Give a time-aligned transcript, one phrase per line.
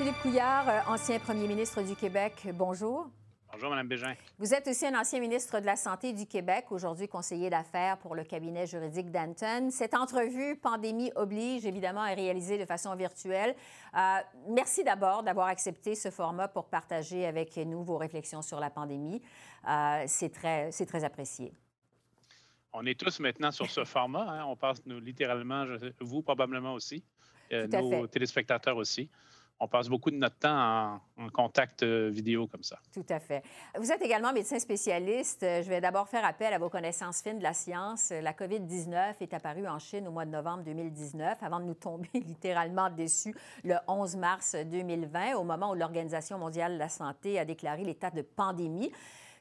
[0.00, 3.10] Philippe Couillard, euh, ancien premier ministre du Québec, bonjour.
[3.52, 4.14] Bonjour, Mme Bégin.
[4.38, 8.14] Vous êtes aussi un ancien ministre de la Santé du Québec, aujourd'hui conseiller d'affaires pour
[8.14, 9.68] le cabinet juridique d'Anton.
[9.70, 13.54] Cette entrevue, pandémie oblige, évidemment, est réalisée de façon virtuelle.
[13.94, 14.16] Euh,
[14.48, 19.20] merci d'abord d'avoir accepté ce format pour partager avec nous vos réflexions sur la pandémie.
[19.68, 21.52] Euh, c'est très, très apprécié.
[22.72, 24.26] On est tous maintenant sur ce format.
[24.30, 24.46] Hein.
[24.46, 25.66] On passe nous, littéralement,
[26.00, 27.04] vous probablement aussi,
[27.52, 29.10] euh, nos téléspectateurs aussi
[29.60, 32.78] on passe beaucoup de notre temps en, contact euh, vidéo comme ça.
[32.94, 33.42] Tout à fait.
[33.78, 35.42] Vous êtes également médecin spécialiste.
[35.42, 38.10] Je vais d'abord faire appel à vos connaissances fines de la science.
[38.10, 42.08] La COVID-19 est apparue en Chine au mois de novembre 2019, avant de nous tomber
[42.14, 47.44] littéralement dessus le 11 mars 2020, au moment où l'Organisation mondiale de la santé a
[47.44, 48.90] déclaré l'état de pandémie.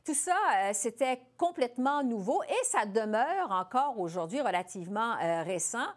[0.05, 5.87] Tout ça, euh, c'était complètement nouveau et ça demeure encore aujourd'hui relativement euh, récent.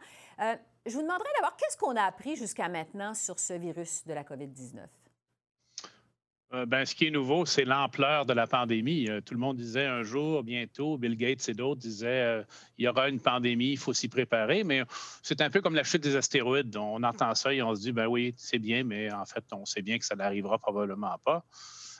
[0.84, 4.24] Je vous demanderais d'abord, qu'est-ce qu'on a appris jusqu'à maintenant sur ce virus de la
[4.24, 4.80] COVID-19?
[6.54, 9.08] Euh, ben, ce qui est nouveau, c'est l'ampleur de la pandémie.
[9.08, 12.42] Euh, tout le monde disait un jour, bientôt, Bill Gates et d'autres disaient euh,
[12.78, 14.64] il y aura une pandémie, il faut s'y préparer.
[14.64, 14.82] Mais
[15.22, 16.76] c'est un peu comme la chute des astéroïdes.
[16.76, 19.64] On entend ça et on se dit ben oui, c'est bien, mais en fait, on
[19.64, 21.44] sait bien que ça n'arrivera probablement pas.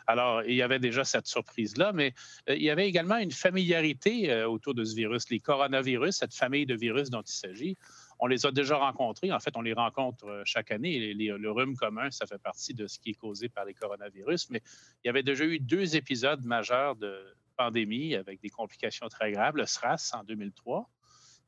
[0.09, 2.13] Alors, il y avait déjà cette surprise-là, mais
[2.49, 6.75] il y avait également une familiarité autour de ce virus, les coronavirus, cette famille de
[6.75, 7.79] virus dont il s'agit
[8.23, 9.33] on les a déjà rencontrés.
[9.33, 11.13] En fait, on les rencontre euh, chaque année.
[11.13, 14.49] le rhume commun, ça fait partie de ce qui est causé par les coronavirus.
[14.51, 14.63] Mais
[15.03, 17.21] il y avait déjà eu deux épisodes majeurs de
[17.57, 20.89] pandémie avec des complications très graves, le SRAS en 2003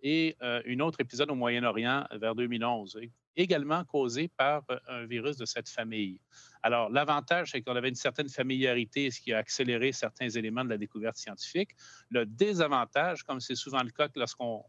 [0.05, 3.01] et euh, un autre épisode au Moyen-Orient vers 2011,
[3.37, 6.21] également causé par euh, un virus de cette famille.
[6.63, 10.69] Alors, l'avantage, c'est qu'on avait une certaine familiarité, ce qui a accéléré certains éléments de
[10.69, 11.71] la découverte scientifique.
[12.11, 14.63] Le désavantage, comme c'est souvent le cas lorsqu'on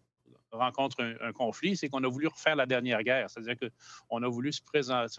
[0.56, 3.30] rencontre un, conflit, c'est qu'on a voulu refaire la dernière guerre.
[3.30, 3.56] C'est-à-dire
[4.10, 4.62] qu'on a voulu se,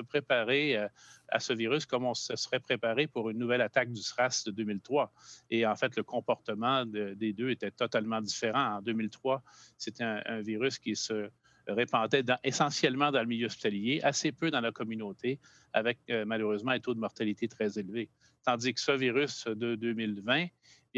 [0.03, 0.89] préparer euh,
[1.29, 4.51] à ce virus comme on se serait préparé pour une nouvelle attaque du SRAS de
[4.51, 5.13] 2003.
[5.51, 8.77] Et en fait, le comportement des deux était totalement différent.
[8.77, 9.43] En 2003,
[9.79, 11.31] c'était un, virus qui se
[11.67, 15.41] répandait essentiellement dans le milieu hospitalier, assez peu dans la communauté,
[15.73, 18.09] avec euh, malheureusement un taux de mortalité très élevé.
[18.45, 20.47] Tandis que ce virus de 2020,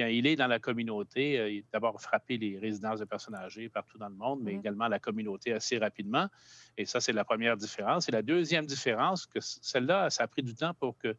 [0.06, 1.38] il est dans la communauté.
[1.38, 4.54] Euh, il a d'abord frappé les résidences de personnes âgées partout dans le monde, mais
[4.54, 6.28] mmh également la communauté assez rapidement.
[6.76, 8.08] Et ça, c'est la première différence.
[8.08, 11.16] Et la deuxième différence, que celle-là, ça a pris du temps pour que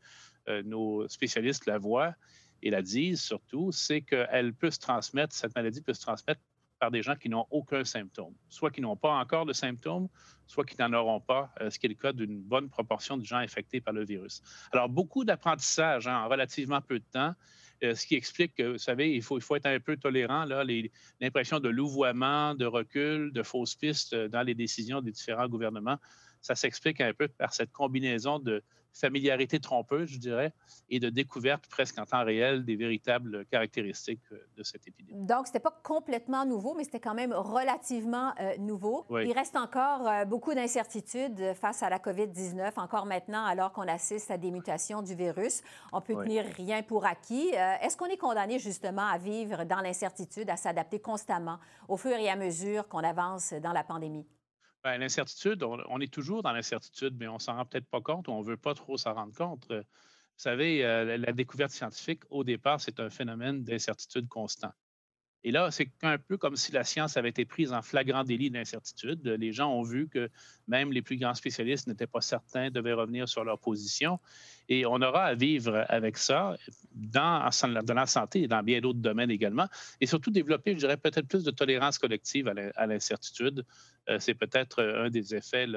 [0.48, 2.14] euh, nos spécialistes la voient
[2.62, 6.42] et la disent surtout, c'est qu'elle peut se transmettre, cette maladie peut se transmettre
[6.80, 10.08] par des gens qui n'ont aucun symptôme, soit qui n'ont pas encore de symptômes,
[10.48, 13.26] soit qui n'en auront pas, euh, ce qui est le cas d'une bonne proportion de
[13.26, 14.42] gens infectés par le virus.
[14.72, 17.36] Alors, beaucoup d'apprentissage hein, en relativement peu de temps.
[17.84, 20.46] Euh, ce qui explique que, vous savez, il faut, il faut être un peu tolérant.
[21.22, 25.98] L'impression de louvoiement, de recul, de fausses pistes euh, dans les décisions des différents gouvernements,
[26.42, 28.64] ça s'explique un peu par cette combinaison de
[28.94, 30.54] familiarité trompeuse, je dirais,
[30.90, 35.26] et de découverte presque en temps réel des véritables caractéristiques euh, de cette épidémie.
[35.26, 39.06] Donc, ce n'était pas complètement nouveau, mais c'était quand même relativement euh, nouveau.
[39.12, 44.32] Il reste encore euh, beaucoup d'incertitudes face à la COVID-19, encore maintenant, alors qu'on assiste
[44.32, 45.62] à des mutations du virus.
[45.94, 47.50] On peut tenir rien pour acquis.
[47.50, 52.30] Est-ce qu'on est condamné justement à vivre dans l'incertitude, à s'adapter constamment au fur et
[52.30, 54.26] à mesure qu'on avance dans la pandémie?
[54.84, 58.32] Bien, l'incertitude, on, est toujours dans l'incertitude, mais on s'en rend peut-être pas compte ou
[58.32, 59.70] on veut pas trop s'en rendre compte.
[59.72, 64.72] Euh, vous savez, euh, la découverte scientifique, au départ, c'est un phénomène d'incertitude constant.
[65.44, 68.50] Et là, c'est un peu comme si la science avait été prise en flagrant délit
[68.50, 69.26] d'incertitude.
[69.26, 70.30] Les gens ont vu que
[70.68, 74.20] même les plus grands spécialistes n'étaient pas certains, devaient revenir sur leur position.
[74.68, 76.58] Et on aura à vivre avec ça
[76.94, 77.50] dans,
[77.88, 79.68] la santé et dans bien d'autres domaines également.
[80.02, 83.66] Et surtout développer, je dirais, peut-être plus de tolérance collective à l'incertitude.
[84.10, 85.68] Euh, c'est peut-être un des effets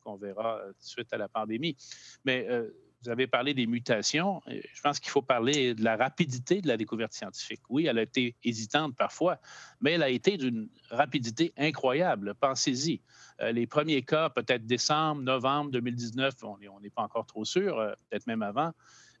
[0.00, 1.76] qu'on verra suite à la pandémie.
[2.24, 2.70] Mais euh,
[3.02, 4.40] vous avez parlé des mutations.
[4.46, 7.60] Je pense qu'il faut parler de la rapidité de la découverte scientifique.
[7.68, 9.40] Oui, elle a été hésitante parfois,
[9.80, 12.34] mais elle a été d'une rapidité incroyable.
[12.34, 13.00] Pensez-y.
[13.40, 17.92] Euh, les premiers cas, peut-être décembre, novembre 2019, on n'est pas encore trop sûr, euh,
[18.08, 18.72] peut-être même avant.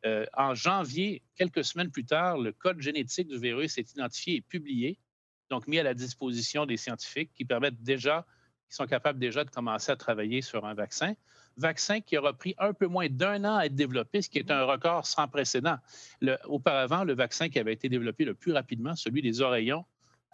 [0.04, 4.40] Euh, en janvier, quelques semaines plus tard, le code génétique du virus est identifié et
[4.40, 4.98] publié,
[5.50, 8.26] donc mis à la disposition des scientifiques qui permettent déjà,
[8.72, 11.14] qui sont capables déjà de commencer à travailler sur un vaccin
[11.58, 14.50] vaccin qui aura pris un peu moins d'un an à être développé, ce qui est
[14.50, 15.76] un record sans précédent.
[16.46, 19.84] auparavant, le vaccin qui avait été développé le plus rapidement, celui des oreillons,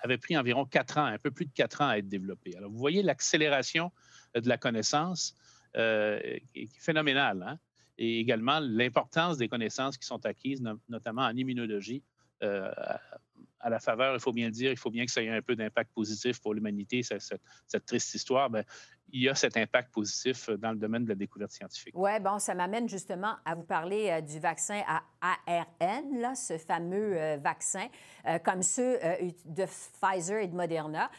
[0.01, 2.57] avait pris environ quatre ans, un peu plus de quatre ans à être développé.
[2.57, 3.91] Alors, vous voyez l'accélération
[4.37, 5.35] euh, de la connaissance
[5.77, 6.21] euh,
[6.53, 7.59] qui est phénoménale, hein?
[7.99, 12.05] et également l'importance des connaissances qui sont acquises, notamment en immunologie,
[12.41, 15.43] à la faveur, il faut bien le dire, il faut bien que ça ait un
[15.43, 18.51] peu d'impact positif pour l'humanité, cette, triste histoire.
[18.51, 18.63] Bien,
[19.11, 21.95] il y a cet impact positif dans le domaine de la découverte scientifique.
[21.97, 26.59] Oui, bon, ça m'amène justement à vous parler euh, du vaccin à ARN, là, ce
[26.59, 27.87] fameux euh, vaccin,
[28.27, 28.99] euh, comme ceux
[29.45, 31.11] de Pfizer et de Moderna.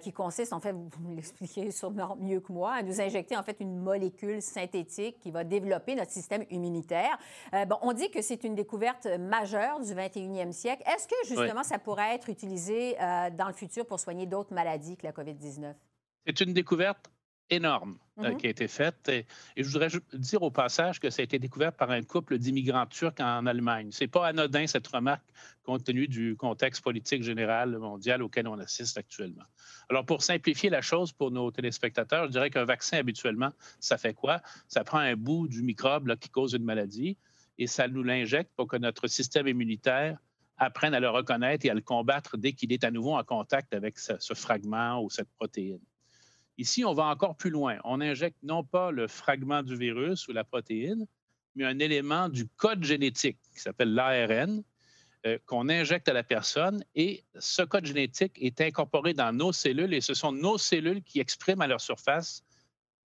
[0.00, 3.56] Qui consiste, en fait, vous l'expliquez sûrement mieux que moi, à nous injecter en fait
[3.60, 7.18] une molécule synthétique qui va développer notre système immunitaire.
[7.52, 10.82] bon, on dit que c'est une découverte majeure du 21e siècle.
[10.86, 12.96] Est-ce que justement ça pourrait être utilisé
[13.36, 15.74] dans le futur pour soigner d'autres maladies que la COVID-19?
[16.26, 17.10] C'est une découverte
[17.50, 18.36] énorme euh, mm-hmm.
[18.36, 19.08] qui a été faite.
[19.08, 19.26] Et,
[19.56, 23.20] je voudrais dire au passage que ça a été découvert par un couple d'immigrants turcs
[23.20, 23.90] en Allemagne.
[23.92, 25.24] Ce n'est pas anodin, cette remarque,
[25.62, 29.44] compte tenu du contexte politique général mondial auquel on assiste actuellement.
[29.90, 34.14] Alors, pour simplifier la chose pour nos téléspectateurs, je dirais qu'un vaccin, habituellement, ça fait
[34.14, 34.40] quoi?
[34.68, 37.16] Ça prend un bout du microbe qui cause une maladie
[37.58, 40.18] et ça nous l'injecte pour que notre système immunitaire
[40.58, 43.74] apprenne à le reconnaître et à le combattre dès qu'il est à nouveau en contact
[43.74, 45.80] avec ce fragment ou cette protéine.
[46.58, 47.78] Ici, on va encore plus loin.
[47.84, 51.06] On injecte non pas le fragment du virus ou la protéine,
[51.54, 54.62] mais un élément du code génétique qui s'appelle l'ARN,
[55.26, 59.92] euh, qu'on injecte à la personne et ce code génétique est incorporé dans nos cellules
[59.92, 62.44] et ce sont nos cellules qui expriment à leur surface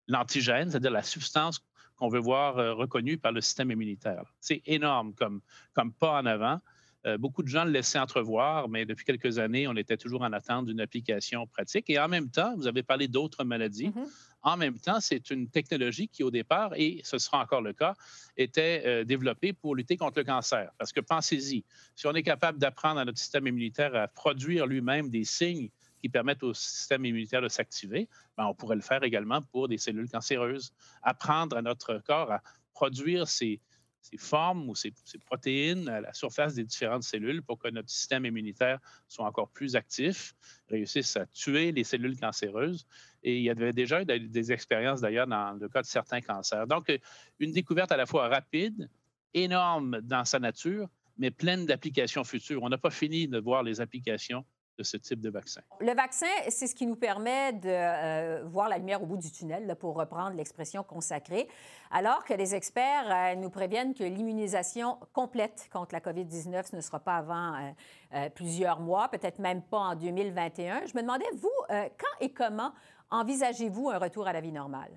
[0.06, 1.60] l'antigène, c'est-à-dire la substance
[1.96, 4.24] qu'on veut voir euh, reconnue par le système immunitaire.
[4.40, 5.40] C'est énorme comme,
[5.72, 6.60] comme pas en avant.
[7.06, 10.32] Euh, beaucoup de gens le laissaient entrevoir, mais depuis quelques années, on était toujours en
[10.32, 11.88] attente d'une application pratique.
[11.88, 13.88] Et en même temps, vous avez parlé d'autres maladies.
[13.88, 14.06] Mm-hmm.
[14.42, 17.94] En même temps, c'est une technologie qui, au départ, et ce sera encore le cas,
[18.36, 20.70] était euh, développée pour lutter contre le cancer.
[20.78, 21.64] Parce que pensez-y,
[21.94, 25.70] si on est capable d'apprendre à notre système immunitaire à produire lui-même des signes
[26.02, 29.78] qui permettent au système immunitaire de s'activer, ben, on pourrait le faire également pour des
[29.78, 30.72] cellules cancéreuses.
[31.02, 32.42] Apprendre à notre corps à
[32.72, 33.60] produire ces,
[34.00, 34.92] ces formes ou ces,
[35.26, 39.76] protéines à la surface des différentes cellules pour que notre système immunitaire soit encore plus
[39.76, 40.34] actif,
[40.68, 42.86] réussisse à tuer les cellules cancéreuses.
[43.22, 46.66] Et il y avait déjà des, des expériences d'ailleurs dans le cas de certains cancers.
[46.66, 46.90] Donc,
[47.38, 48.88] une découverte à la fois rapide,
[49.34, 50.88] énorme dans sa nature,
[51.18, 52.62] mais pleine d'applications futures.
[52.62, 54.44] On n'a pas fini de voir les applications
[54.82, 55.60] ce type de vaccin.
[55.80, 59.30] Le vaccin, c'est ce qui nous permet de euh, voir la lumière au bout du
[59.30, 61.48] tunnel, pour reprendre l'expression consacrée,
[61.90, 67.00] alors que les experts euh, nous préviennent que l'immunisation complète contre la COVID-19 ne sera
[67.00, 67.72] pas avant
[68.14, 70.86] euh, plusieurs mois, peut-être même pas en 2021.
[70.86, 72.72] Je me demandais, vous, quand et comment
[73.10, 74.90] envisagez-vous un retour à la vie normale?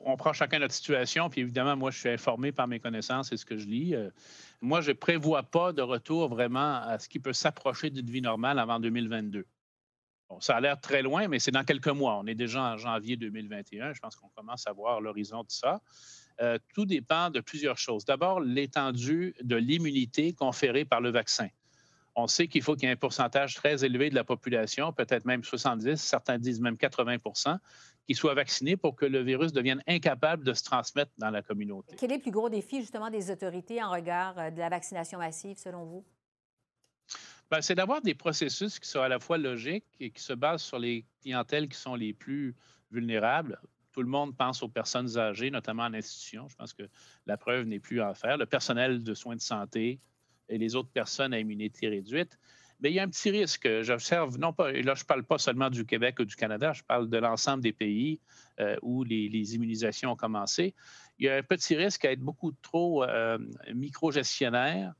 [0.00, 3.36] On prend chacun notre situation, puis évidemment, moi, je suis informé par mes connaissances et
[3.36, 3.94] ce que je lis.
[3.94, 4.10] Euh,
[4.60, 8.22] moi, je ne prévois pas de retour vraiment à ce qui peut s'approcher d'une vie
[8.22, 9.46] normale avant 2022.
[10.28, 12.18] Bon, ça a l'air très loin, mais c'est dans quelques mois.
[12.18, 13.92] On est déjà en janvier 2021.
[13.92, 15.80] Je pense qu'on commence à voir l'horizon de ça.
[16.40, 18.04] Euh, tout dépend de plusieurs choses.
[18.04, 21.48] D'abord, l'étendue de l'immunité conférée par le vaccin.
[22.14, 25.24] On sait qu'il faut qu'il y ait un pourcentage très élevé de la population, peut-être
[25.24, 27.16] même 70, certains disent même 80
[28.06, 31.94] qui soient vaccinés pour que le virus devienne incapable de se transmettre dans la communauté.
[31.96, 35.18] Quel est le plus gros défi justement des autorités en regard euh, de la vaccination
[35.18, 36.04] massive selon vous?
[37.50, 40.62] Ben, c'est d'avoir des processus qui sont à la fois logiques et qui se basent
[40.62, 42.56] sur les clientèles qui sont les plus
[42.90, 43.60] vulnérables.
[43.92, 46.48] Tout le monde pense aux personnes âgées, notamment en institution.
[46.48, 46.84] Je pense que
[47.26, 48.38] la preuve n'est plus à faire.
[48.38, 50.00] Le personnel de soins de santé
[50.48, 52.38] et les autres personnes à immunité réduite.
[52.82, 53.68] Mais il y a un petit risque.
[53.82, 56.72] J'observe, non pas, et là, je ne parle pas seulement du Québec ou du Canada,
[56.72, 58.20] je parle de l'ensemble des pays
[58.58, 60.74] euh, où les, immunisations ont commencé.
[61.18, 63.38] Il y a un petit risque à être beaucoup trop euh,
[63.72, 64.94] micro-gestionnaire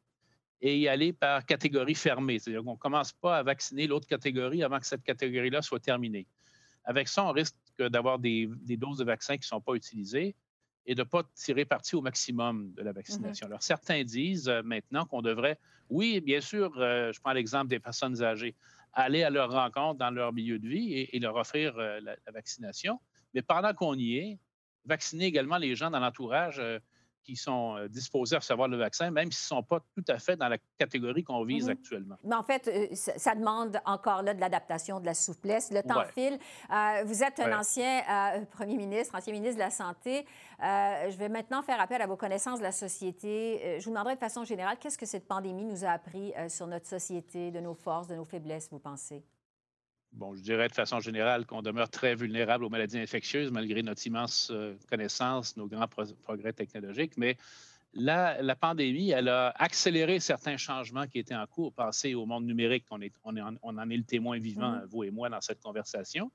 [0.60, 2.38] et y aller par catégorie fermée.
[2.38, 6.28] C'est-à-dire qu'on ne commence pas à vacciner l'autre catégorie avant que cette catégorie-là soit terminée.
[6.84, 10.36] Avec ça, on risque d'avoir des, des, doses de vaccins qui ne sont pas utilisées
[10.86, 13.46] et de ne pas tirer parti au maximum de la vaccination.
[13.46, 13.50] Mm-hmm.
[13.50, 15.58] Alors, certains disent euh, maintenant qu'on devrait,
[15.90, 18.54] oui, bien sûr, euh, je prends l'exemple des personnes âgées,
[18.92, 23.00] aller à leur rencontre dans leur milieu de vie et, leur offrir euh, la, vaccination.
[23.34, 24.38] Mais pendant qu'on y est,
[24.84, 26.60] vacciner également les gens dans l'entourage
[27.22, 30.18] qui sont euh, disposés à recevoir le vaccin, même s'ils ne sont pas tout à
[30.18, 31.72] fait dans la catégorie qu'on vise mhm.
[31.72, 32.16] actuellement.
[32.24, 35.70] Mais en fait, euh, ça demande encore là de l'adaptation, de la souplesse.
[35.70, 36.38] Le temps file.
[36.70, 38.02] Euh, vous êtes un ancien
[38.50, 40.26] premier ministre, ancien ministre de la Santé.
[40.60, 43.78] je vais maintenant faire appel à vos connaissances de la société.
[43.78, 46.86] je vous demanderai de façon générale, qu'est-ce que cette pandémie nous a appris sur notre
[46.86, 49.22] société, de nos forces, de nos faiblesses, vous pensez?
[50.12, 54.06] Bon, je dirais de façon générale qu'on demeure très vulnérable aux maladies infectieuses malgré notre
[54.06, 57.16] immense euh, connaissance, nos grands progrès technologiques.
[57.16, 57.36] Mais
[57.94, 61.72] la, la, pandémie, elle a accéléré certains changements qui étaient en cours.
[61.72, 64.86] Passer au monde numérique, on, est, on, est on en est le témoin vivant, mm-hmm.
[64.86, 66.30] vous et moi, dans cette conversation.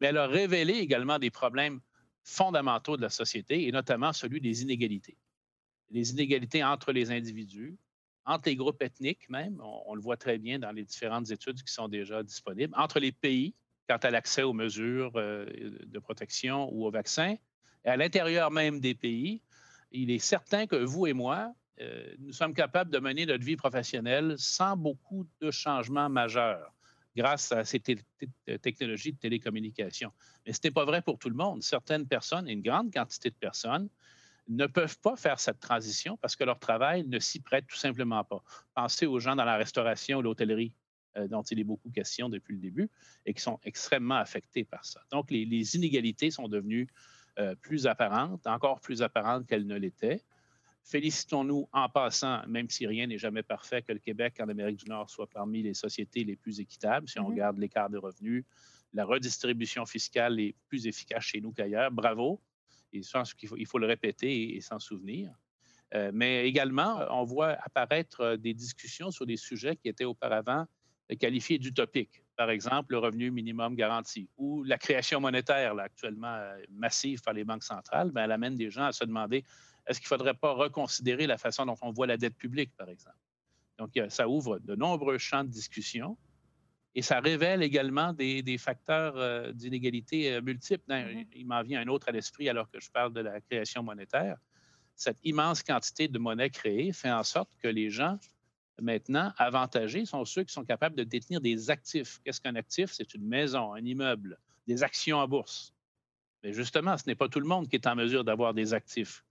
[0.00, 1.80] Mais elle a révélé également des problèmes
[2.24, 5.16] fondamentaux de la société, et notamment celui des inégalités.
[5.90, 7.76] Les inégalités entre les individus,
[8.26, 11.72] entre les groupes ethniques même, on, le voit très bien dans les différentes études qui
[11.72, 13.54] sont déjà disponibles, entre les pays
[13.88, 15.46] quant à l'accès aux mesures euh,
[15.86, 17.36] de protection ou aux vaccins,
[17.84, 19.42] et à l'intérieur même des pays,
[19.92, 23.56] il est certain que vous et moi, euh, nous sommes capables de mener notre vie
[23.56, 26.72] professionnelle sans beaucoup de changements majeurs
[27.16, 30.12] grâce à ces technologies de télécommunication.
[30.44, 31.62] Mais ce n'est pas vrai pour tout le monde.
[31.62, 33.88] Certaines personnes, une grande quantité de personnes,
[34.48, 38.22] ne peuvent pas faire cette transition parce que leur travail ne s'y prête tout simplement
[38.24, 38.42] pas.
[38.74, 40.72] Pensez aux gens dans la restauration ou l'hôtellerie,
[41.16, 42.90] euh, dont il est beaucoup question depuis le début,
[43.24, 45.00] et qui sont extrêmement affectés par ça.
[45.10, 46.88] Donc, les, inégalités sont devenues
[47.38, 50.22] euh, plus apparentes, encore plus apparentes qu'elles ne l'étaient.
[50.84, 54.88] Félicitons-nous en passant, même si rien n'est jamais parfait, que le Québec en Amérique du
[54.88, 57.30] Nord soit parmi les sociétés les plus équitables, si on mm-hmm.
[57.30, 58.44] regarde l'écart de revenus,
[58.92, 61.90] la redistribution fiscale est plus efficace chez nous qu'ailleurs.
[61.90, 62.40] Bravo.
[63.58, 65.32] Il faut le répéter et, s'en souvenir.
[65.94, 70.66] Euh, mais également, on voit apparaître euh, des discussions sur des sujets qui étaient auparavant
[71.20, 72.24] qualifiés d'utopiques.
[72.36, 77.44] Par exemple, le revenu minimum garanti ou la création monétaire, actuellement euh, massive par les
[77.44, 79.44] banques centrales, bien, elle amène des gens à se demander
[79.86, 82.88] est-ce qu'il ne faudrait pas reconsidérer la façon dont on voit la dette publique, par
[82.88, 83.16] exemple?
[83.78, 86.16] Donc, ça ouvre de nombreux champs de discussion
[86.96, 90.90] et ça révèle également des, facteurs euh, d'inégalité euh, multiples.
[90.90, 91.26] Mm-hmm.
[91.34, 94.38] Il m'en vient un autre à l'esprit alors que je parle de la création monétaire.
[94.94, 98.18] Cette immense quantité de monnaie créée fait en sorte que les gens,
[98.80, 102.18] maintenant, avantagés, sont ceux qui sont capables de détenir des actifs.
[102.24, 102.90] Qu'est-ce qu'un actif?
[102.90, 105.74] C'est une maison, un immeuble, des actions en bourse.
[106.42, 109.22] Mais justement, ce n'est pas tout le monde qui est en mesure d'avoir des actifs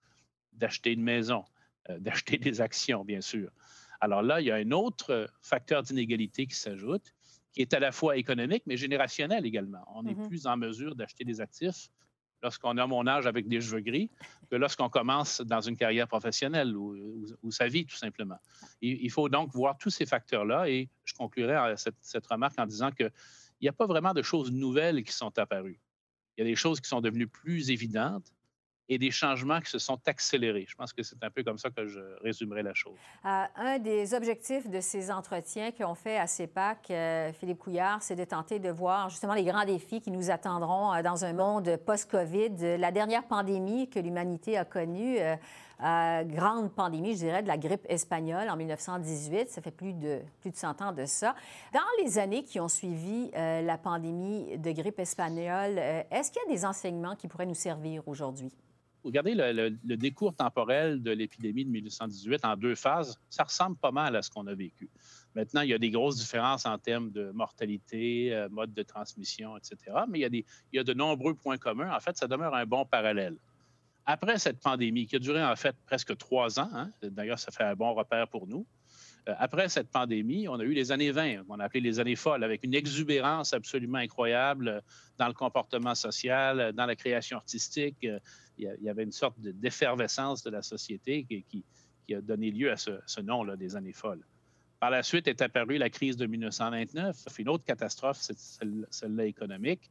[0.53, 1.43] d'acheter une maison,
[1.89, 3.50] euh, d'acheter des actions, bien sûr.
[4.01, 7.14] Alors là, il y a un autre facteur d'inégalité qui s'ajoute,
[7.55, 9.83] qui est à la fois économique, mais générationnel également.
[9.95, 10.27] On n'est mm-hmm.
[10.27, 11.89] plus en mesure d'acheter des actifs
[12.43, 14.12] lorsqu'on a mon âge avec des cheveux gris
[14.51, 18.38] que lorsqu'on commence dans une carrière professionnelle ou, sa vie, tout simplement.
[18.81, 22.91] Il, faut donc voir tous ces facteurs-là et je conclurai cette, cette remarque en disant
[22.91, 23.12] qu'il
[23.62, 25.79] n'y a pas vraiment de choses nouvelles qui sont apparues.
[26.38, 28.35] Il y a des choses qui sont devenues plus évidentes,
[28.88, 30.65] et des changements qui se sont accélérés.
[30.68, 32.94] Je pense que c'est un peu comme ça que je résumerai la chose.
[33.25, 38.15] Euh, un des objectifs de ces entretiens qu'on fait à CEPAC, euh, Philippe Couillard, c'est
[38.15, 41.77] de tenter de voir justement les grands défis qui nous attendront euh, dans un monde
[41.77, 42.77] post-COVID.
[42.77, 45.18] La dernière pandémie que l'humanité a connue,
[45.80, 49.50] grande pandémie, je dirais, de la grippe espagnole en 1918.
[49.50, 51.36] Ça fait plus de, plus de 100 ans de ça.
[51.74, 55.77] Dans les années qui ont suivi la pandémie de grippe espagnole,
[56.12, 58.51] est-ce qu'il y a des enseignements qui pourraient nous servir aujourd'hui?
[59.05, 64.15] Regardez le, décours temporel de l'épidémie de 1818 en deux phases, ça ressemble pas mal
[64.15, 64.89] à ce qu'on a vécu.
[65.35, 69.57] Maintenant, il y a des grosses différences en termes de mortalité, euh, mode de transmission,
[69.57, 69.77] etc.
[70.09, 70.43] Mais il
[70.74, 71.93] y, a de nombreux points communs.
[71.95, 73.38] En fait, ça demeure un bon parallèle.
[74.05, 77.63] Après cette pandémie, qui a duré en fait presque trois ans, hein, d'ailleurs, ça fait
[77.63, 78.65] un bon repère pour nous,
[79.27, 82.15] euh, après cette pandémie, on a eu les années 20, on a appelé les années
[82.15, 84.81] folles, avec une exubérance absolument incroyable
[85.17, 88.05] dans le comportement social, dans la création artistique.
[88.57, 91.63] Il y avait une sorte d'effervescence de la société qui,
[92.13, 94.24] a donné lieu à ce, nom-là des années folles.
[94.79, 99.89] Par la suite est apparue la crise de 1929, une autre catastrophe, celle-là économique,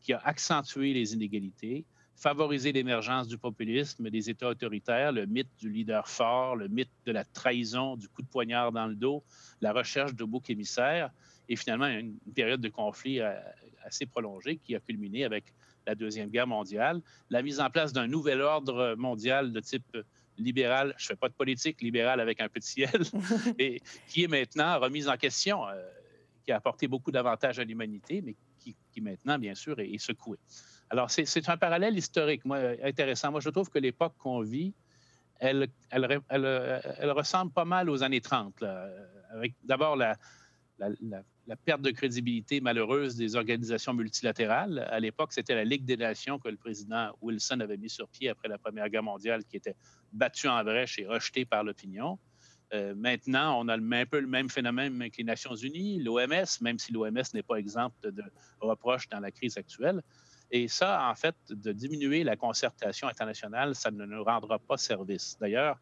[0.00, 1.84] qui a accentué les inégalités,
[2.16, 7.12] favoriser l'émergence du populisme, des États autoritaires, le mythe du leader fort, le mythe de
[7.12, 9.24] la trahison, du coup de poignard dans le dos,
[9.60, 11.10] la recherche de boucs émissaires,
[11.48, 13.34] et finalement une, période de conflit euh,
[13.84, 15.44] assez prolongée qui a culminé avec
[15.86, 17.00] la Deuxième Guerre mondiale,
[17.30, 19.96] la mise en place d'un nouvel ordre mondial de type
[20.38, 23.02] libéral, je ne fais pas de politique libérale avec un petit ciel,
[23.58, 25.74] et qui est maintenant remise en question, euh,
[26.44, 30.38] qui a apporté beaucoup d'avantages à l'humanité, mais qui, maintenant, bien sûr, est, est secouée.
[30.88, 33.30] Alors, c'est un parallèle historique, moi, intéressant.
[33.30, 34.72] Moi, je trouve que l'époque qu'on vit,
[35.38, 38.62] elle, elle, elle, ressemble pas mal aux années 30,
[39.30, 40.16] avec d'abord la,
[40.78, 41.22] la,
[41.64, 44.78] perte de crédibilité malheureuse des organisations multilatérales.
[44.90, 48.30] À l'époque, c'était la Ligue des Nations que le président Wilson avait mis sur pied
[48.30, 49.76] après la Première Guerre mondiale, qui était
[50.12, 52.18] battue en brèche et rejetée par l'opinion.
[52.72, 56.78] Euh, maintenant, on a un peu le même phénomène avec les Nations Unies, l'OMS, même
[56.78, 58.24] si l'OMS n'est pas exempte de
[58.60, 60.02] reproches dans la crise actuelle.
[60.50, 65.36] Et ça, en fait, de diminuer la concertation internationale, ça ne nous rendra pas service.
[65.40, 65.78] D'ailleurs,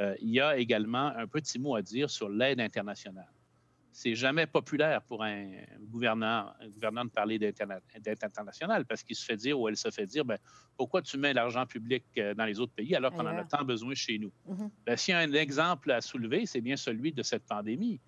[0.00, 3.28] euh, il y a également un petit mot à dire sur l'aide internationale.
[4.00, 5.50] C'est jamais populaire pour un
[5.80, 7.56] gouvernant, un gouvernant de parler d'aide
[8.22, 10.38] internationale parce qu'il se fait dire ou elle se fait dire ben,
[10.76, 13.64] pourquoi tu mets l'argent public euh, dans les autres pays alors qu'on en a tant
[13.64, 14.30] besoin chez nous?
[14.86, 17.98] Ben, s'il y a un exemple à soulever, c'est bien celui de cette pandémie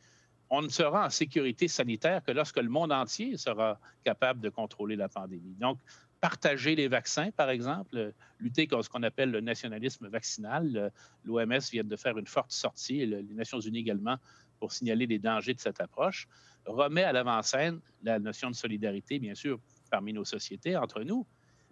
[0.52, 4.96] on ne sera en sécurité sanitaire que lorsque le monde entier sera capable de contrôler
[4.96, 5.54] la pandémie.
[5.54, 5.78] Donc,
[6.20, 10.92] partager les vaccins, par exemple, lutter contre ce qu'on appelle le nationalisme vaccinal.
[11.24, 14.18] L'OMS vient de faire une forte sortie, les Nations unies également,
[14.60, 16.28] pour signaler les dangers de cette approche,
[16.66, 19.58] remet à l'avant-scène la notion de solidarité, bien sûr,
[19.90, 21.26] parmi nos sociétés, entre nous,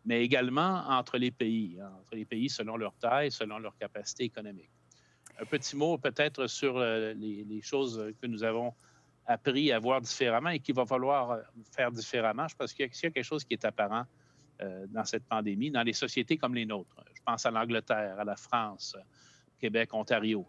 [0.04, 4.24] mais également entre les pays, hein, entre les pays selon leur taille, selon leur capacité
[4.24, 4.70] économique.
[5.40, 8.74] Un petit mot peut-être sur euh, les, choses que nous avons
[9.26, 12.48] appris à voir différemment et qu'il va falloir euh, faire différemment.
[12.48, 14.04] Je pense qu'il y a quelque chose qui est apparent
[14.62, 17.04] euh, dans cette pandémie, dans les sociétés comme les nôtres.
[17.14, 18.96] Je pense à l'Angleterre, à la France,
[19.60, 20.46] Québec, Ontario.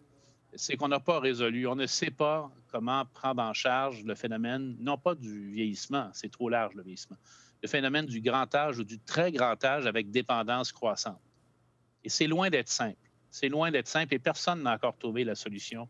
[0.55, 4.75] C'est qu'on n'a pas résolu, on ne sait pas comment prendre en charge le phénomène,
[4.79, 7.17] non pas du vieillissement, c'est trop large le vieillissement,
[7.61, 11.19] le phénomène du grand âge ou du très grand âge avec dépendance croissante.
[12.03, 12.97] Et c'est loin d'être simple.
[13.29, 15.87] C'est loin d'être simple et personne n'a encore trouvé la solution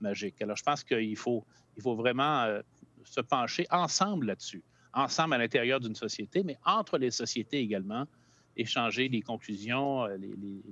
[0.00, 0.40] magique.
[0.42, 1.44] Alors, je pense qu'il faut,
[1.76, 2.62] il faut vraiment euh,
[3.04, 4.62] se pencher ensemble là-dessus,
[4.92, 8.06] ensemble à l'intérieur d'une société, mais entre les sociétés également,
[8.56, 10.62] échanger les conclusions, euh, les,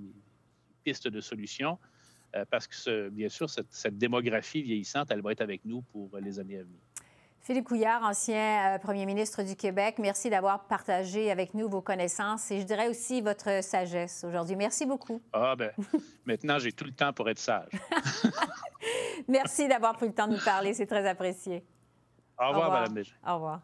[0.85, 1.98] pistes de solutions, euh,
[2.51, 6.39] parce que, bien sûr, cette, cette démographie vieillissante, elle va être avec nous pour les
[6.39, 6.81] années à venir.
[7.49, 12.51] Philippe Couillard, ancien euh, premier ministre du Québec, merci d'avoir partagé avec nous vos connaissances
[12.51, 14.55] et je dirais aussi votre sagesse aujourd'hui.
[14.55, 15.23] Merci beaucoup.
[15.33, 15.73] Ah ben,
[16.27, 17.71] maintenant j'ai tout le temps pour être sage.
[19.29, 21.65] merci d'avoir pris le temps de nous parler, c'est très apprécié.
[22.39, 23.15] Au revoir, Mme Bégin.
[23.27, 23.63] Au revoir.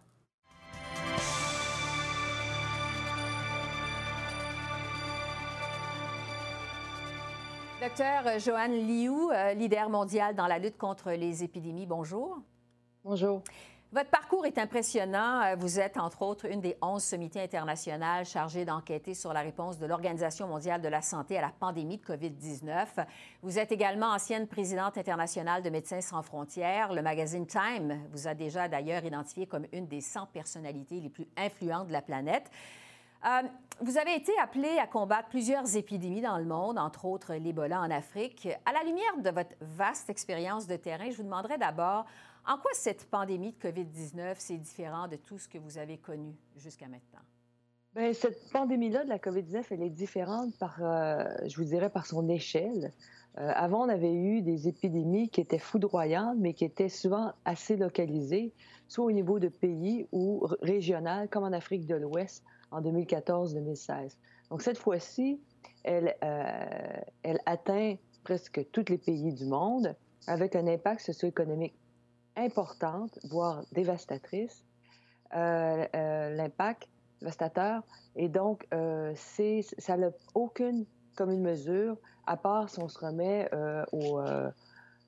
[7.84, 12.38] Docteur Joanne Liu, euh, leader mondial dans la lutte contre les épidémies, bonjour.
[13.04, 13.42] Bonjour.
[13.92, 15.42] Votre parcours est impressionnant.
[15.42, 19.78] Euh, vous êtes, entre autres, une des 11 sommités internationales chargées d'enquêter sur la réponse
[19.78, 23.04] de l'Organisation mondiale de la santé à la pandémie de COVID-19.
[23.42, 26.90] Vous êtes également ancienne présidente internationale de Médecins sans frontières.
[26.90, 31.28] Le magazine Time vous a déjà d'ailleurs identifié comme une des 100 personnalités les plus
[31.36, 32.50] influentes de la planète.
[33.24, 33.42] Euh,
[33.80, 37.90] vous avez été appelée à combattre plusieurs épidémies dans le monde, entre autres l'Ebola en
[37.90, 38.48] Afrique.
[38.66, 42.04] À la lumière de votre vaste expérience de terrain, je vous demanderais d'abord
[42.46, 46.34] en quoi cette pandémie de COVID-19, c'est différent de tout ce que vous avez connu
[46.56, 47.20] jusqu'à maintenant?
[47.94, 52.06] Bien, cette pandémie-là de la COVID-19, elle est différente par, euh, je vous dirais, par
[52.06, 52.92] son échelle.
[53.38, 57.76] Euh, avant, on avait eu des épidémies qui étaient foudroyantes, mais qui étaient souvent assez
[57.76, 58.52] localisées,
[58.88, 64.16] soit au niveau de pays ou régional, comme en Afrique de l'Ouest en 2014-2016.
[64.50, 65.40] Donc, cette fois-ci,
[65.84, 69.94] elle, euh, elle atteint presque tous les pays du monde
[70.26, 71.74] avec un impact socio-économique
[72.36, 74.64] importante, voire dévastatrice,
[75.34, 76.88] euh, euh, l'impact
[77.20, 77.82] dévastateur.
[78.16, 78.66] Et donc,
[79.14, 80.84] ça n'a aucune
[81.16, 83.48] commune mesure, à part si on se remet
[83.92, 84.20] au,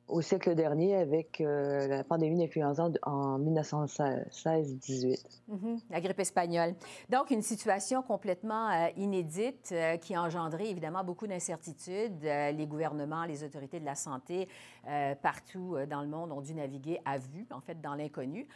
[0.08, 5.24] au, siècle dernier avec la pandémie d'influenza en 1916-18.
[5.48, 5.80] Mm-hmm.
[5.90, 6.74] la grippe espagnole.
[7.10, 12.22] Donc, une situation complètement inédite qui a engendré évidemment beaucoup d'incertitudes.
[12.22, 14.48] les gouvernements, les autorités de la santé
[14.88, 18.46] euh, partout euh, dans le monde ont dû naviguer à vue, en fait, dans l'inconnu.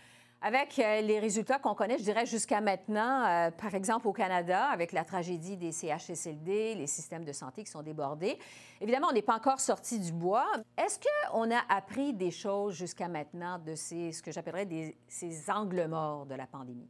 [0.42, 4.92] Avec euh, les résultats qu'on connaît, je dirais jusqu'à maintenant, par exemple au Canada, avec
[4.92, 8.38] la tragédie des CHSLD, les systèmes de santé qui sont débordés.
[8.81, 10.50] Évidemment, on n'est pas encore sorti du bois.
[10.79, 14.66] Est-ce qu'on a appris des choses jusqu'à maintenant de ces, ce que j'appellerais
[15.09, 16.88] ces angles morts de la pandémie?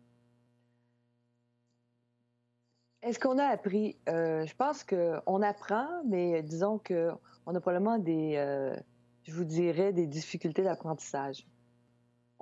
[3.03, 3.97] Est-ce qu'on a appris?
[4.07, 8.35] je pense qu'on apprend, mais disons qu'on a probablement des,
[9.25, 11.45] je vous dirais, des difficultés d'apprentissage.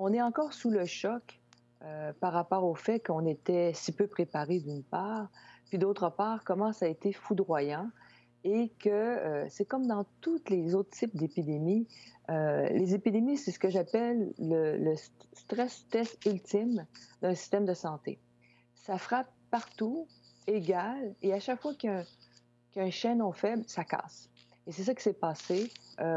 [0.01, 1.41] On est encore sous le choc
[1.83, 5.29] euh, par rapport au fait qu'on était si peu préparé d'une part,
[5.69, 7.91] puis d'autre part, comment ça a été foudroyant
[8.45, 11.89] et que euh, c'est comme dans tous les autres types d'épidémies.
[12.31, 14.95] Euh, les épidémies, c'est ce que j'appelle le,
[15.33, 16.87] stress test ultime
[17.21, 18.21] d'un système de santé.
[18.77, 20.07] Ça frappe partout,
[20.47, 22.05] égal, et à chaque fois qu'il y a
[22.77, 24.31] un, un chaînon faible, ça casse.
[24.69, 25.73] Et c'est ça qui s'est passé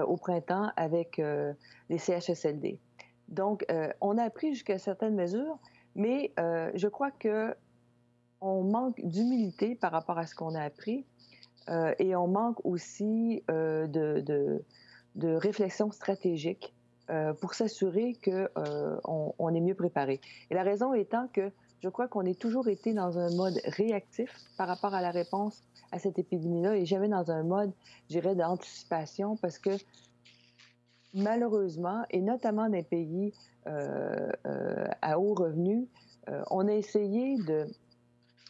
[0.06, 1.22] au printemps avec
[1.89, 2.80] les CHSLD.
[3.32, 5.58] Donc, euh, on a appris jusqu'à certaines mesures,
[5.96, 7.56] mais je crois que
[8.39, 11.06] on manque d'humilité par rapport à ce qu'on a appris
[12.00, 14.62] et on manque aussi de,
[15.15, 16.74] réflexion stratégique
[17.41, 20.22] pour s'assurer qu'on on est mieux préparé.
[20.50, 24.34] Et la raison étant que je crois qu'on a toujours été dans un mode réactif
[24.58, 27.72] par rapport à la réponse à cette épidémie-là et jamais dans un mode,
[28.08, 29.72] je dirais, d'anticipation parce que
[31.13, 33.34] malheureusement, et notamment dans les pays
[33.67, 35.88] euh, euh, à haut revenu,
[36.30, 37.67] euh, on a essayé de,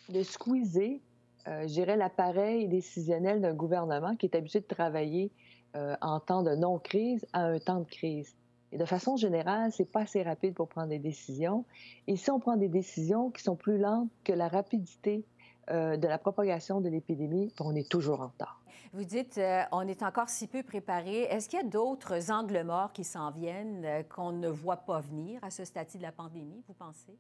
[0.09, 0.99] de squeezer,
[1.45, 5.31] je l'appareil décisionnel d'un gouvernement qui est habitué de travailler
[5.73, 8.35] en temps de non-crise à un temps de crise.
[8.71, 11.65] Et de façon générale, c'est pas assez rapide pour prendre des décisions.
[12.05, 15.25] Et si on prend des décisions qui sont plus lentes que la rapidité
[15.69, 18.61] euh, de la propagation de l'épidémie, on est toujours en retard.
[18.93, 21.21] Vous dites, euh, on est encore si peu préparé.
[21.23, 24.99] Est-ce qu'il y a d'autres angles morts qui s'en viennent euh, qu'on ne voit pas
[24.99, 27.15] venir à ce stade de la pandémie, vous pensez?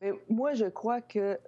[0.00, 1.38] Mais moi, je crois que,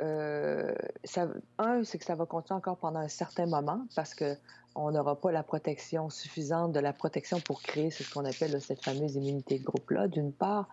[1.05, 5.21] ça, un, c'est que ça va continuer encore pendant un certain moment parce qu'on n'aura
[5.21, 9.59] pas la protection suffisante de la protection pour créer ce qu'on appelle cette fameuse immunité
[9.59, 10.69] de groupe-là, d'une part.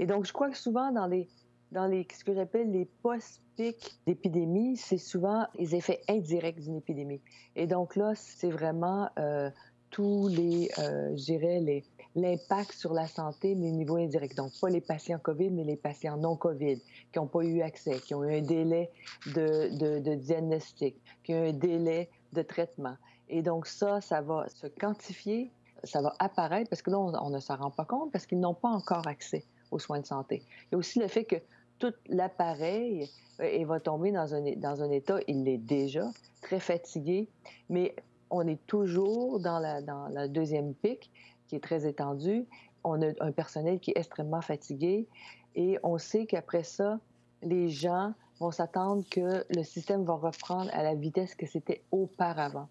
[0.00, 1.28] Et donc, je crois que souvent, dans les,
[1.72, 7.20] dans ce que j'appelle les post-pics d'épidémie, c'est souvent les effets indirects d'une épidémie.
[7.56, 9.50] Et donc là, c'est vraiment euh,
[9.90, 11.82] tous les, euh, je dirais,
[12.14, 14.36] l'impact sur la santé, mais au niveau indirect.
[14.36, 16.78] Donc, pas les patients COVID, mais les patients non COVID,
[17.12, 18.90] qui n'ont pas eu accès, qui ont eu un délai
[19.34, 22.96] de, de, de diagnostic, qui ont eu un délai de traitement.
[23.28, 25.50] Et donc, ça, ça va se quantifier,
[25.84, 28.40] ça va apparaître, parce que là, on, on ne s'en rend pas compte, parce qu'ils
[28.40, 30.42] n'ont pas encore accès aux soins de santé.
[30.66, 31.36] Il y a aussi le fait que
[31.82, 36.08] tout l'appareil euh, va tomber dans un, dans un état, il l'est déjà,
[36.40, 37.28] très fatigué,
[37.68, 37.96] mais
[38.30, 41.10] on est toujours dans la, dans la deuxième pic
[41.48, 42.46] qui est très étendue.
[42.84, 45.08] On a un personnel qui est extrêmement fatigué
[45.56, 47.00] et on sait qu'après ça,
[47.42, 52.68] les gens vont s'attendre que le système va reprendre à la vitesse que c'était auparavant.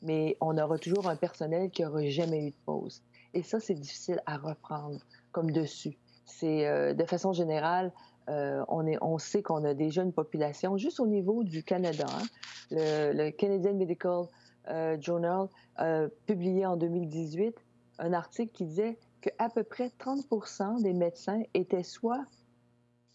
[0.00, 3.02] Mais on aura toujours un personnel qui n'aura jamais eu de pause.
[3.34, 5.00] Et ça, c'est difficile à reprendre
[5.32, 5.98] comme dessus.
[6.24, 7.92] C'est euh, de façon générale,
[8.28, 12.06] euh, on, est, on sait qu'on a déjà une population, juste au niveau du Canada.
[12.08, 12.22] Hein.
[12.70, 14.24] Le, Canadian Medical
[14.68, 17.54] euh, Journal a publié en 2018
[17.98, 22.24] un article qui disait qu'à peu près 30% des médecins étaient soit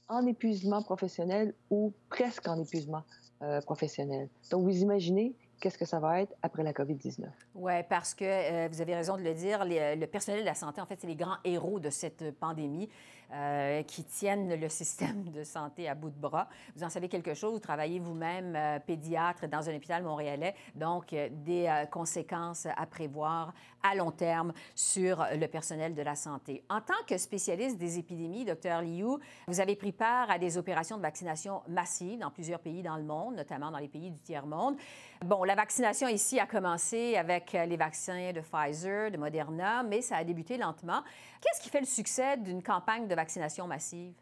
[0.07, 3.03] en épuisement professionnel ou presque en épuisement
[3.41, 4.29] euh, professionnel.
[4.51, 7.25] Donc, vous imaginez qu'est-ce que ça va être après la COVID-19.
[7.55, 10.85] Oui, parce que vous avez raison de le dire, le personnel de la santé, en
[10.85, 12.89] fait, c'est les grands héros de cette pandémie.
[13.31, 16.47] Euh, qui tiennent le système de santé à bout de bras.
[16.75, 21.13] Vous en savez quelque chose, vous travaillez vous-même euh, pédiatre dans un hôpital montréalais, donc
[21.13, 26.63] euh, des conséquences à prévoir à long terme sur le personnel de la santé.
[26.69, 30.97] En tant que spécialiste des épidémies, docteur Liu, vous avez pris part à des opérations
[30.97, 34.75] de vaccination massives dans plusieurs pays dans le monde, notamment dans les pays du tiers-monde.
[35.23, 40.17] Bon, la vaccination ici a commencé avec les vaccins de Pfizer, de Moderna, mais ça
[40.17, 41.03] a débuté lentement.
[41.41, 44.13] Qu'est-ce qui fait le succès d'une campagne de vaccination massive?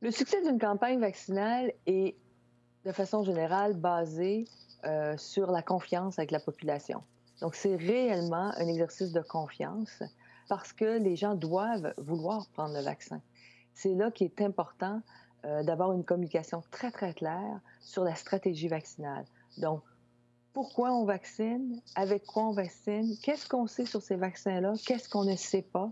[0.00, 2.16] Le succès d'une campagne vaccinale est,
[2.84, 4.46] de façon générale, basé
[4.84, 7.02] euh, sur la confiance avec la population.
[7.40, 10.02] Donc, c'est réellement un exercice de confiance
[10.48, 13.20] parce que les gens doivent vouloir prendre le vaccin.
[13.74, 15.02] C'est là qu'il est important
[15.44, 19.24] euh, d'avoir une communication très, très claire sur la stratégie vaccinale.
[19.58, 19.82] Donc,
[20.52, 25.24] pourquoi on vaccine, avec quoi on vaccine, qu'est-ce qu'on sait sur ces vaccins-là, qu'est-ce qu'on
[25.24, 25.90] ne sait pas?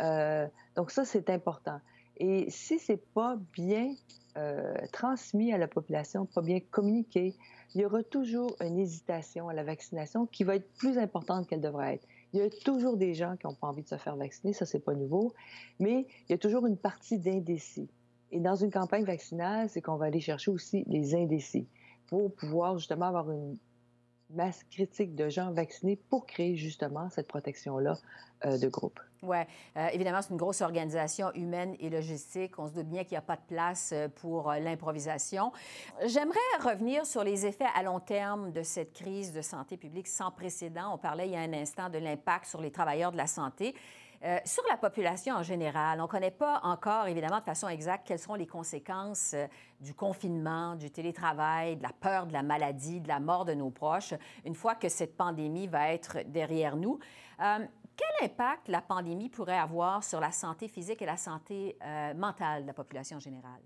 [0.00, 1.80] Euh, donc ça, c'est important.
[2.16, 3.94] Et si c'est pas bien
[4.36, 7.34] euh, transmis à la population, pas bien communiqué,
[7.74, 11.60] il y aura toujours une hésitation à la vaccination qui va être plus importante qu'elle
[11.60, 12.06] devrait être.
[12.32, 14.66] Il y a toujours des gens qui n'ont pas envie de se faire vacciner, ça
[14.66, 15.34] c'est pas nouveau,
[15.80, 17.88] mais il y a toujours une partie d'indécis.
[18.30, 21.68] Et dans une campagne vaccinale, c'est qu'on va aller chercher aussi les indécis
[22.08, 23.56] pour pouvoir justement avoir une
[24.34, 27.96] masse critique de gens vaccinés pour créer justement cette protection-là
[28.44, 29.00] euh, de groupe.
[29.22, 29.38] Oui,
[29.76, 32.58] euh, évidemment, c'est une grosse organisation humaine et logistique.
[32.58, 35.50] On se doute bien qu'il n'y a pas de place euh, pour l'improvisation.
[36.04, 40.30] J'aimerais revenir sur les effets à long terme de cette crise de santé publique sans
[40.30, 40.92] précédent.
[40.94, 43.74] On parlait il y a un instant de l'impact sur les travailleurs de la santé.
[44.24, 48.06] Euh, sur la population en général, on ne connaît pas encore, évidemment, de façon exacte
[48.06, 49.46] quelles seront les conséquences euh,
[49.80, 53.68] du confinement, du télétravail, de la peur de la maladie, de la mort de nos
[53.68, 54.14] proches,
[54.46, 56.98] une fois que cette pandémie va être derrière nous.
[57.40, 61.78] Euh, quel impact la pandémie pourrait avoir sur la santé physique et la santé
[62.16, 63.60] mentale de la population en général?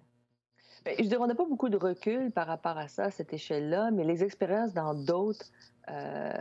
[0.85, 3.33] Bien, je dirais, on n'a pas beaucoup de recul par rapport à ça, à cette
[3.33, 5.47] échelle-là, mais les expériences dans d'autres
[5.91, 6.33] euh,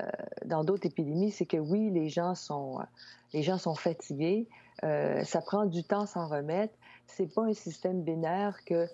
[0.45, 2.79] dans d'autres épidémies, c'est que oui, les gens sont,
[3.33, 4.47] les gens sont fatigués.
[4.83, 6.73] Euh, ça prend du temps s'en remettre.
[7.07, 8.87] C'est pas un système binaire que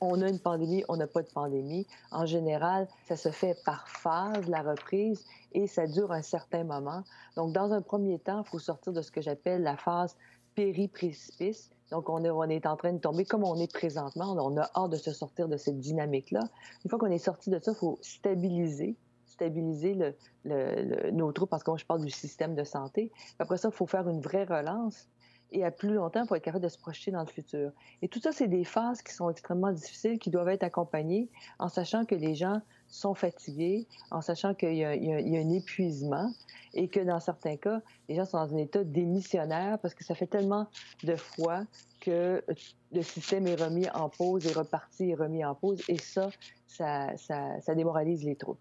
[0.00, 1.86] on a une pandémie, on n'a pas de pandémie.
[2.10, 7.04] En général, ça se fait par phase, la reprise, et ça dure un certain moment.
[7.36, 10.16] Donc, dans un premier temps, il faut sortir de ce que j'appelle la phase
[10.54, 11.70] péri-précipice.
[11.90, 14.36] Donc, on est, en train de tomber comme on est présentement.
[14.38, 16.40] On a hâte de se sortir de cette dynamique-là.
[16.84, 18.96] Une fois qu'on est sorti de ça, il faut stabiliser
[19.40, 19.96] stabiliser
[20.44, 23.10] nos troupes, parce que moi, je parle du système de santé.
[23.38, 25.08] Après ça, il faut faire une vraie relance.
[25.52, 27.72] Et à plus longtemps, il faut être capable de se projeter dans le futur.
[28.02, 31.68] Et tout ça, c'est des phases qui sont extrêmement difficiles, qui doivent être accompagnées en
[31.68, 36.32] sachant que les gens sont fatigués, en sachant qu'il y, a un épuisement
[36.74, 40.14] et que dans certains cas, les gens sont dans un état démissionnaire parce que ça
[40.14, 40.66] fait tellement
[41.04, 41.64] de fois
[42.00, 42.44] que
[42.92, 46.30] le système est remis en pause, est reparti, est remis en pause, et ça,
[46.66, 48.58] ça, ça démoralise les troupes.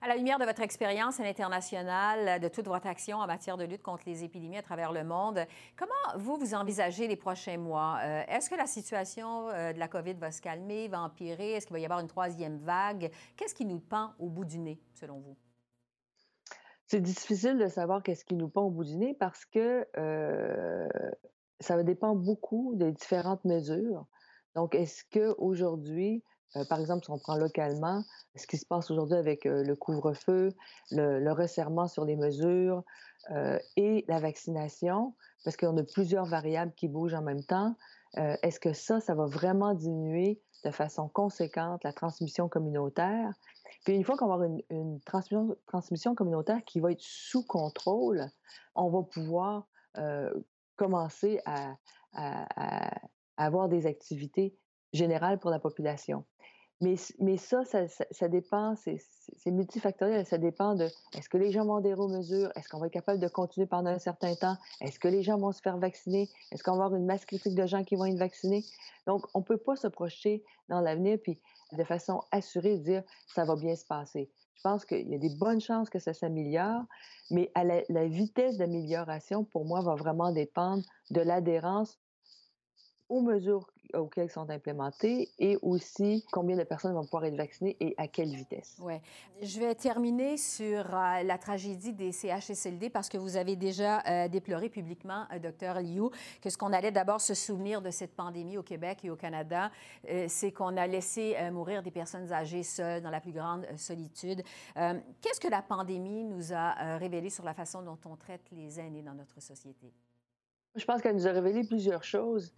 [0.00, 3.64] À la lumière de votre expérience à l'international, de toute votre action en matière de
[3.64, 5.40] lutte contre les épidémies à travers le monde,
[5.76, 7.98] comment vous, vous envisagez les prochains mois?
[8.04, 11.54] Euh, est-ce que la situation euh, de la COVID va se calmer, va empirer?
[11.54, 13.10] Est-ce qu'il va y avoir une troisième vague?
[13.36, 15.36] Qu'est-ce qui nous pend au bout du nez, selon vous?
[16.86, 20.88] C'est difficile de savoir qu'est-ce qui nous pend au bout du nez parce que euh,
[21.58, 24.06] ça dépend beaucoup des différentes mesures.
[24.54, 26.22] Donc, est-ce qu'aujourd'hui,
[26.56, 29.76] euh, par exemple, si on prend localement, ce qui se passe aujourd'hui avec euh, le
[29.76, 30.54] couvre-feu,
[30.90, 32.82] le, resserrement sur les mesures
[33.30, 37.74] euh, et la vaccination, parce qu'on a plusieurs variables qui bougent en même temps,
[38.16, 43.30] est-ce que ça, ça va vraiment diminuer de façon conséquente la transmission communautaire?
[43.84, 48.30] Puis une fois qu'on va avoir une, transmission, communautaire qui va être sous contrôle,
[48.74, 49.68] on va pouvoir
[50.76, 51.76] commencer à,
[53.36, 54.56] avoir des activités
[54.94, 56.24] générales pour la population.
[56.80, 56.96] Mais,
[57.36, 60.24] ça, ça, dépend, c'est multifactoriel.
[60.24, 62.52] Ça dépend de est-ce que les gens vont adhérer aux mesures?
[62.54, 64.56] Est-ce qu'on va être capable de continuer pendant un certain temps?
[64.80, 66.28] Est-ce que les gens vont se faire vacciner?
[66.52, 68.64] Est-ce qu'on va avoir une masse critique de gens qui vont être vaccinés?
[69.06, 71.40] Donc, on ne peut pas se projeter dans l'avenir puis
[71.72, 74.30] de façon assurée dire ça va bien se passer.
[74.54, 76.82] Je pense qu'il y a des bonnes chances que ça s'améliore,
[77.30, 81.98] mais la vitesse d'amélioration, pour moi, va vraiment dépendre de l'adhérence
[83.08, 87.94] aux mesures auxquelles sont implémentées et aussi combien de personnes vont pouvoir être vaccinées et
[87.96, 88.76] à quelle vitesse.
[88.80, 88.94] Oui.
[89.40, 94.28] Je vais terminer sur euh, la tragédie des CHSLD parce que vous avez déjà euh,
[94.28, 96.10] déploré publiquement, euh, docteur Liu,
[96.42, 99.70] que ce qu'on allait d'abord se souvenir de cette pandémie au Québec et au Canada,
[100.26, 104.42] c'est qu'on a laissé mourir des personnes âgées seules dans la plus grande solitude.
[104.74, 109.02] Qu'est-ce que la pandémie nous a révélé sur la façon dont on traite les aînés
[109.02, 109.92] dans notre société?
[110.74, 112.52] Je pense qu'elle nous a révélé plusieurs choses.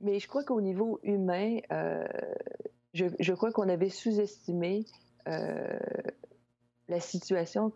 [0.00, 2.06] Mais je crois qu'au niveau humain, euh,
[2.94, 4.84] je, crois qu'on avait sous-estimé
[5.26, 5.78] euh,
[6.88, 7.72] la situation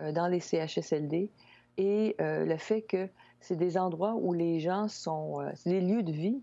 [0.00, 1.30] euh, dans les CHSLD
[1.76, 3.08] et le fait que
[3.40, 6.42] c'est des endroits où les gens sont, c'est des lieux de vie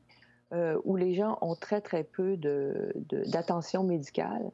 [0.86, 4.50] où les gens ont très, très peu d'attention médicale.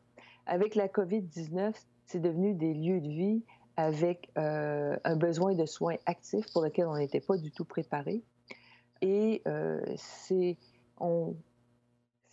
[0.48, 1.76] Avec la COVID-19,
[2.08, 3.44] c'est devenu des lieux de vie
[3.78, 8.24] avec un besoin de soins actifs pour lequel on n'était pas du tout préparé.
[9.02, 10.58] Et euh, c'est,
[11.00, 11.36] on,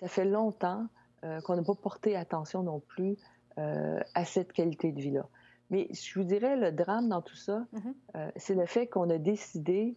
[0.01, 0.87] ça fait longtemps
[1.25, 3.17] euh, qu'on n'a pas porté attention non plus
[3.59, 5.27] euh, à cette qualité de vie-là.
[5.71, 8.33] Mais je vous dirais, le drame dans tout ça, mm-hmm.
[8.37, 9.97] c'est le fait qu'on a décidé,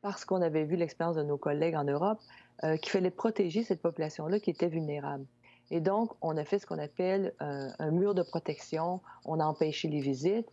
[0.00, 2.18] parce qu'on avait vu l'expérience de nos collègues en Europe,
[2.60, 5.26] qu'il fallait protéger cette population-là qui était vulnérable.
[5.70, 9.86] Et donc, on a fait ce qu'on appelle un, mur de protection, on a empêché
[9.86, 10.48] les visites,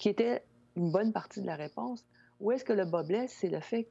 [0.00, 0.42] qui était
[0.74, 2.04] une bonne partie de la réponse.
[2.40, 3.34] Où est-ce que le bas blesse?
[3.40, 3.88] C'est le fait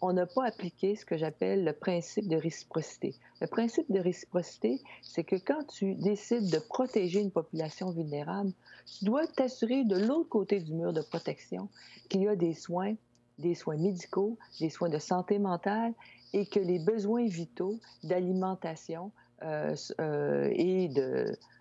[0.00, 3.14] qu'on n'a pas appliqué ce que j'appelle le principe de réciprocité.
[3.42, 8.52] Le principe de réciprocité, c'est que quand tu décides de protéger une population vulnérable,
[8.98, 11.68] tu dois t'assurer de l'autre côté du mur de protection
[12.08, 12.94] qu'il y a des soins,
[13.38, 15.92] des soins médicaux, des soins de santé mentale
[16.32, 20.88] et que les besoins vitaux d'alimentation euh, euh, et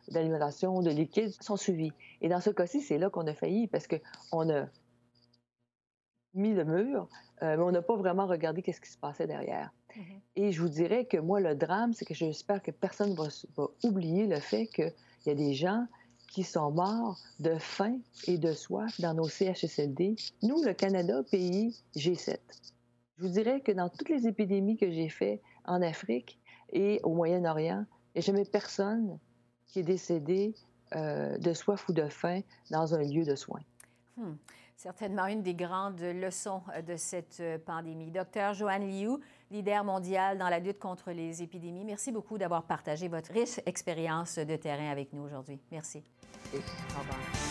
[0.07, 1.91] d'alimentation, de liquide sont suivis.
[2.21, 4.67] Et dans ce cas-ci, c'est là qu'on a failli parce qu'on a
[6.33, 7.07] mis le mur,
[7.41, 9.71] euh, mais on n'a pas vraiment regardé qu'est-ce qui se passait derrière.
[9.95, 10.19] Mm-hmm.
[10.35, 13.67] Et je vous dirais que moi, le drame, c'est que j'espère que personne va, va
[13.83, 14.93] oublier le fait qu'il
[15.25, 15.85] y a des gens
[16.31, 20.15] qui sont morts de faim et de soif dans nos CHSLD.
[20.43, 22.37] Nous, le Canada, pays G7.
[23.17, 26.39] Je vous dirais que dans toutes les épidémies que j'ai faites en Afrique
[26.71, 29.17] et au Moyen-Orient, il n'y a jamais personne
[29.67, 30.53] qui est décédé
[30.95, 33.61] euh, de soif ou de faim dans un lieu de soins.
[34.17, 34.35] Hmm
[34.79, 38.11] certainement une des grandes leçons euh, de cette euh, pandémie.
[38.11, 39.17] Docteur Joanne Liu,
[39.51, 44.39] leader mondial dans la lutte contre les épidémies, merci beaucoup d'avoir partagé votre riche expérience
[44.39, 45.59] de terrain avec nous aujourd'hui.
[45.71, 46.01] Merci.
[46.53, 47.48] Au revoir.